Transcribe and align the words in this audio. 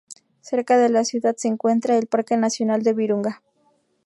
Cerca 0.41 0.79
de 0.79 0.89
la 0.89 1.03
ciudad 1.05 1.35
se 1.37 1.47
encuentra 1.47 1.95
el 1.95 2.07
Parque 2.07 2.35
nacional 2.35 2.81
Virunga. 2.95 3.43